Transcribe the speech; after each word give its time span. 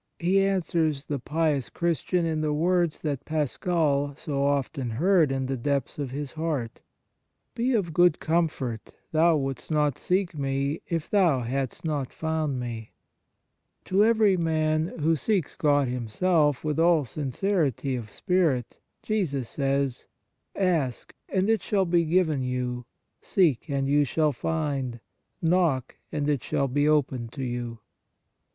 He 0.17 0.39
answers 0.39 1.05
the 1.05 1.19
pious 1.19 1.69
Christian 1.69 2.25
in 2.25 2.41
the^words 2.41 3.01
that 3.01 3.23
Pascal 3.23 4.15
so 4.17 4.43
often 4.43 4.89
heard 4.89 5.31
in 5.31 5.45
tne 5.45 5.57
depths 5.61 5.99
of 5.99 6.09
his 6.09 6.31
heart:" 6.31 6.81
Be 7.53 7.75
of 7.75 7.93
good 7.93 8.19
comfort; 8.19 8.93
thou 9.11 9.37
wouldst 9.37 9.69
not 9.69 9.99
seek 9.99 10.35
Me, 10.35 10.81
if 10.89 11.07
thou 11.07 11.41
hadst 11.41 11.85
not 11.85 12.11
found 12.11 12.59
Me!" 12.59 12.93
To 13.85 14.03
every 14.03 14.35
man 14.35 14.87
who 15.01 15.15
seeks 15.15 15.53
God 15.53 15.87
Him 15.87 16.07
self 16.07 16.63
with 16.63 16.79
all 16.79 17.05
sincerity 17.05 17.95
of 17.95 18.11
spirit, 18.11 18.79
Jesus 19.03 19.49
says:" 19.49 20.07
Ask, 20.55 21.13
\ 21.23 21.29
and 21.29 21.47
it 21.47 21.61
shall 21.61 21.85
be 21.85 22.05
given 22.05 22.41
you: 22.41 22.85
seek, 23.21 23.69
and 23.69 23.87
you 23.87 24.03
shall 24.05 24.31
find: 24.31 24.99
knock, 25.43 25.97
and 26.11 26.27
it 26.27 26.43
shall 26.43 26.67
be 26.67 26.87
opened 26.89 27.31
to 27.33 27.43
you." 27.43 27.77